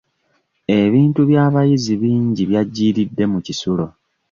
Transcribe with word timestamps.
Ebintu 0.81 1.21
by'abayizi 1.29 1.93
bingi 2.01 2.43
byajjiiridde 2.49 3.23
mu 3.31 3.39
kisulo. 3.45 3.85